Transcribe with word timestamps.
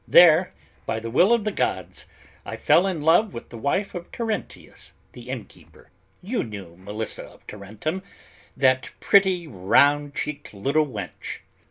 There, 0.07 0.51
by 0.87 0.99
the 0.99 1.11
will 1.11 1.31
of 1.31 1.43
the 1.43 1.51
gods, 1.51 2.07
I 2.43 2.57
fell 2.57 2.87
in 2.87 3.03
love 3.03 3.35
with 3.35 3.49
the 3.49 3.57
wife 3.59 3.93
of 3.93 4.11
Terentius, 4.11 4.93
the 5.11 5.29
innkeeper; 5.29 5.91
you 6.23 6.43
knew 6.43 6.75
Melissa 6.75 7.23
of 7.25 7.45
Tarentum, 7.45 8.01
that 8.57 8.89
pretty 8.99 9.45
round 9.45 10.15
checked 10.15 10.55
little 10.55 10.87
wench. 10.87 11.41